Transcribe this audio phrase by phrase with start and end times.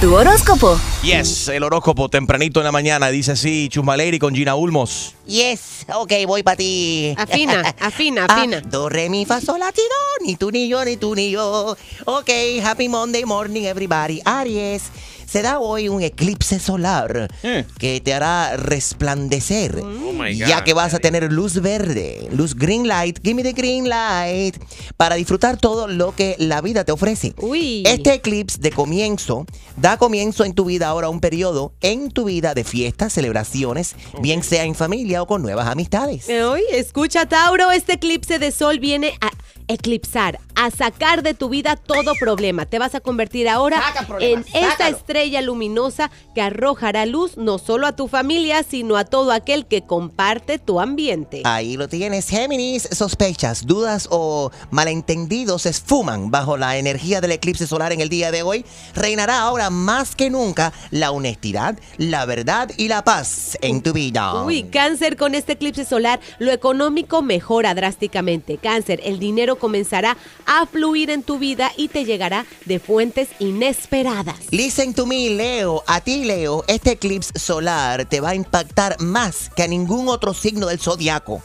[0.00, 0.78] Tu horóscopo.
[1.02, 5.14] Yes, el horóscopo tempranito en la mañana dice así, Chusmaleri con Gina Ulmos.
[5.26, 7.14] Yes, ok, voy para ti.
[7.18, 8.60] Afina, afina, Ah, afina.
[8.60, 10.26] do, re, mi, fa, sol, la, ti, do.
[10.26, 11.74] Ni tú, ni yo, ni tú, ni yo.
[12.04, 12.28] Ok,
[12.62, 14.20] happy Monday morning, everybody.
[14.26, 14.82] Aries,
[15.26, 17.64] se da hoy un eclipse solar Eh.
[17.78, 19.76] que te hará resplandecer.
[19.78, 23.42] Oh my God, ya que vas a tener luz verde, luz green light, give me
[23.42, 24.56] the green light,
[24.96, 27.34] para disfrutar todo lo que la vida te ofrece.
[27.38, 27.82] Uy.
[27.86, 29.46] Este eclipse de comienzo
[29.76, 34.42] da comienzo en tu vida ahora un periodo en tu vida de fiestas, celebraciones, bien
[34.42, 36.26] sea en familia o con nuevas amistades.
[36.28, 39.30] Hoy, escucha, Tauro, este eclipse de sol viene a
[39.68, 42.66] eclipsar, a sacar de tu vida todo problema.
[42.66, 43.82] Te vas a convertir ahora
[44.20, 44.96] en esta sácalo.
[44.96, 49.82] estrella luminosa que arrojará luz no solo a tu familia, sino a todo aquel que
[49.82, 51.42] comparte tu ambiente.
[51.44, 52.88] Ahí lo tienes, Géminis.
[52.90, 58.30] Sospechas, dudas o malentendidos se esfuman bajo la energía del eclipse solar en el día
[58.30, 58.64] de hoy.
[58.94, 64.42] Reinará ahora más que nunca la honestidad, la verdad y la paz en tu vida.
[64.42, 68.56] Uy, cáncer con este eclipse solar, lo económico mejora drásticamente.
[68.56, 74.36] Cáncer, el dinero comenzará a fluir en tu vida y te llegará de fuentes inesperadas.
[74.50, 75.82] Listen to me, Leo.
[75.86, 80.32] A ti, Leo, este eclipse solar te va a impactar más que a ningún otro
[80.32, 81.42] signo del zodiaco.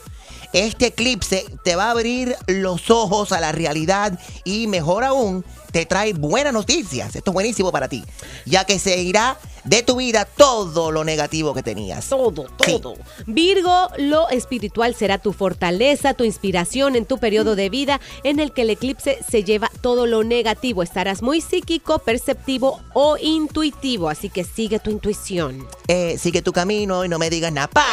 [0.53, 5.85] Este eclipse te va a abrir los ojos a la realidad y, mejor aún, te
[5.85, 7.15] trae buenas noticias.
[7.15, 8.03] Esto es buenísimo para ti,
[8.45, 12.07] ya que se irá de tu vida todo lo negativo que tenías.
[12.09, 12.79] Todo, Sí.
[12.79, 12.95] todo.
[13.25, 18.51] Virgo, lo espiritual será tu fortaleza, tu inspiración en tu periodo de vida en el
[18.53, 20.83] que el eclipse se lleva todo lo negativo.
[20.83, 25.67] Estarás muy psíquico, perceptivo o intuitivo, así que sigue tu intuición.
[25.87, 27.67] Eh, sigue tu camino y no me digas nada.
[27.67, 27.85] ¡Pa!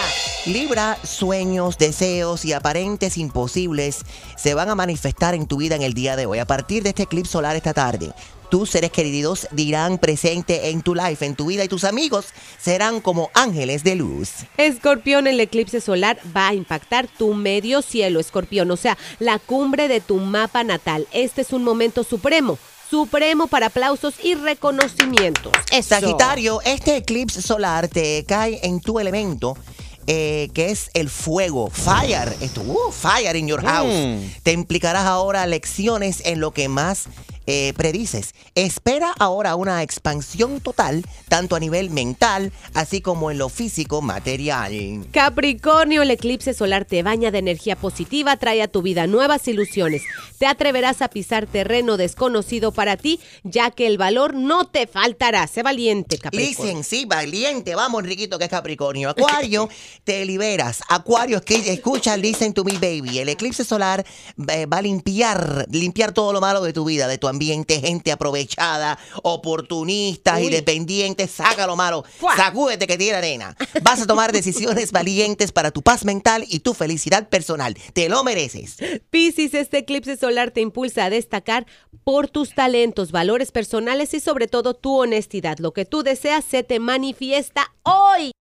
[0.47, 4.01] Libra, sueños, deseos y aparentes imposibles
[4.37, 6.39] se van a manifestar en tu vida en el día de hoy.
[6.39, 8.13] A partir de este eclipse solar esta tarde,
[8.51, 12.27] tus seres queridos dirán presente en tu life, en tu vida y tus amigos
[12.59, 14.31] serán como ángeles de luz.
[14.57, 19.89] Escorpión, el eclipse solar va a impactar tu medio cielo, escorpión, o sea, la cumbre
[19.89, 21.07] de tu mapa natal.
[21.13, 22.59] Este es un momento supremo,
[22.91, 25.53] supremo para aplausos y reconocimientos.
[25.71, 25.89] Eso.
[25.89, 29.57] Sagitario, este eclipse solar te cae en tu elemento.
[30.11, 33.93] eh, que es el fuego, fire, esto, uh, fire in your house.
[34.43, 37.09] Te implicarás ahora lecciones en lo que más
[37.51, 38.35] eh, predices.
[38.55, 45.07] Espera ahora una expansión total, tanto a nivel mental, así como en lo físico material.
[45.13, 50.03] Capricornio, el eclipse solar te baña de energía positiva, trae a tu vida nuevas ilusiones.
[50.37, 55.47] Te atreverás a pisar terreno desconocido para ti, ya que el valor no te faltará.
[55.47, 56.65] Sé valiente, Capricornio.
[56.65, 59.09] Listen, sí, valiente, vamos, Enriquito, que es Capricornio.
[59.09, 59.71] Acuario,
[60.05, 60.83] te liberas.
[60.91, 63.21] Acuario, que escucha, listen to me, baby.
[63.21, 64.05] El eclipse solar
[64.49, 68.13] eh, va a limpiar, limpiar todo lo malo de tu vida, de tu ambiente, gente
[68.13, 71.31] aprovechada, oportunistas y dependientes.
[71.31, 72.05] Saca lo malo,
[72.37, 73.57] sacúdete que tiene arena.
[73.83, 77.77] Vas a tomar decisiones valientes para tu paz mental y tu felicidad personal.
[77.93, 78.77] Te lo mereces.
[79.11, 81.67] Piscis, este eclipse solar te impulsa a destacar
[82.05, 85.59] por tus talentos, valores personales y sobre todo tu honestidad.
[85.59, 88.33] Lo que tú deseas se te manifiesta hoy.